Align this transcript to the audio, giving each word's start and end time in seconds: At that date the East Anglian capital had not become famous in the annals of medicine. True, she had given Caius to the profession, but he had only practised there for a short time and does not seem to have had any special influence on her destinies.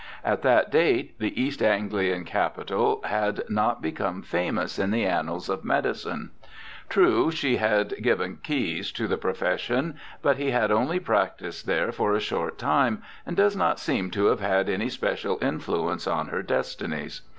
At 0.25 0.41
that 0.41 0.71
date 0.71 1.19
the 1.19 1.39
East 1.39 1.61
Anglian 1.61 2.25
capital 2.25 3.01
had 3.05 3.43
not 3.49 3.83
become 3.83 4.23
famous 4.23 4.79
in 4.79 4.89
the 4.89 5.05
annals 5.05 5.47
of 5.47 5.63
medicine. 5.63 6.31
True, 6.89 7.29
she 7.29 7.57
had 7.57 7.93
given 8.01 8.37
Caius 8.43 8.91
to 8.93 9.07
the 9.07 9.19
profession, 9.19 9.95
but 10.23 10.37
he 10.37 10.49
had 10.49 10.71
only 10.71 10.99
practised 10.99 11.67
there 11.67 11.91
for 11.91 12.15
a 12.15 12.19
short 12.19 12.57
time 12.57 13.03
and 13.27 13.37
does 13.37 13.55
not 13.55 13.79
seem 13.79 14.09
to 14.09 14.25
have 14.25 14.39
had 14.39 14.69
any 14.69 14.89
special 14.89 15.37
influence 15.39 16.07
on 16.07 16.29
her 16.29 16.41
destinies. 16.41 17.21